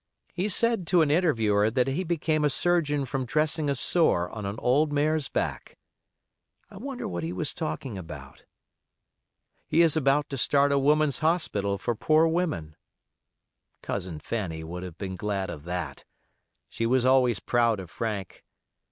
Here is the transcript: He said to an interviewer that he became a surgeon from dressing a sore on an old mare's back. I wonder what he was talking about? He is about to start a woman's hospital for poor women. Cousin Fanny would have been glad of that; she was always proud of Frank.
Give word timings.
He 0.33 0.49
said 0.49 0.87
to 0.87 1.03
an 1.03 1.11
interviewer 1.11 1.69
that 1.69 1.85
he 1.85 2.03
became 2.03 2.43
a 2.43 2.49
surgeon 2.49 3.05
from 3.05 3.23
dressing 3.27 3.69
a 3.69 3.75
sore 3.75 4.31
on 4.31 4.47
an 4.47 4.55
old 4.57 4.91
mare's 4.91 5.29
back. 5.29 5.77
I 6.71 6.77
wonder 6.77 7.07
what 7.07 7.21
he 7.23 7.31
was 7.31 7.53
talking 7.53 7.99
about? 7.99 8.43
He 9.67 9.83
is 9.83 9.95
about 9.95 10.27
to 10.31 10.39
start 10.39 10.71
a 10.71 10.79
woman's 10.79 11.19
hospital 11.19 11.77
for 11.77 11.93
poor 11.93 12.25
women. 12.27 12.77
Cousin 13.83 14.19
Fanny 14.19 14.63
would 14.63 14.81
have 14.81 14.97
been 14.97 15.15
glad 15.17 15.51
of 15.51 15.65
that; 15.65 16.03
she 16.67 16.87
was 16.87 17.05
always 17.05 17.39
proud 17.39 17.79
of 17.79 17.91
Frank. 17.91 18.43